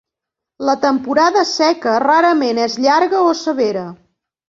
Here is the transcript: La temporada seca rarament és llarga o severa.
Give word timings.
La 0.69 0.73
temporada 0.85 1.45
seca 1.51 1.95
rarament 2.07 2.65
és 2.67 2.81
llarga 2.89 3.25
o 3.31 3.41
severa. 3.47 3.89